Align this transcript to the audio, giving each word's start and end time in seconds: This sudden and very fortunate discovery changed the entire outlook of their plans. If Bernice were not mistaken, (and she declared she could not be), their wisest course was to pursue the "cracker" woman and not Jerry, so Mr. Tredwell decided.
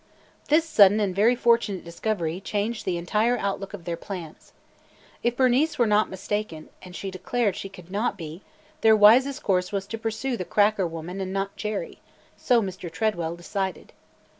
This 0.49 0.65
sudden 0.67 0.99
and 0.99 1.15
very 1.15 1.35
fortunate 1.35 1.83
discovery 1.83 2.39
changed 2.41 2.85
the 2.85 2.97
entire 2.97 3.37
outlook 3.37 3.75
of 3.75 3.85
their 3.85 3.95
plans. 3.95 4.51
If 5.21 5.37
Bernice 5.37 5.77
were 5.77 5.85
not 5.85 6.09
mistaken, 6.09 6.69
(and 6.81 6.95
she 6.95 7.11
declared 7.11 7.55
she 7.55 7.69
could 7.69 7.91
not 7.91 8.17
be), 8.17 8.41
their 8.81 8.95
wisest 8.95 9.43
course 9.43 9.71
was 9.71 9.85
to 9.85 9.99
pursue 9.99 10.37
the 10.37 10.43
"cracker" 10.43 10.87
woman 10.87 11.21
and 11.21 11.31
not 11.31 11.55
Jerry, 11.55 11.99
so 12.35 12.63
Mr. 12.63 12.91
Tredwell 12.91 13.35
decided. 13.35 13.93